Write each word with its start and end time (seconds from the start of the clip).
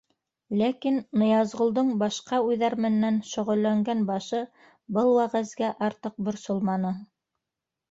Ләкин 0.59 0.95
Ныязғолдоң 1.21 1.91
башҡа 2.03 2.39
уйҙар 2.47 2.77
менән 2.87 3.21
шөғөлләнгән 3.33 4.03
башы 4.09 4.41
был 4.99 5.15
вәғәзгә 5.21 5.73
артыҡ 5.91 6.19
борсолманы. 6.31 6.97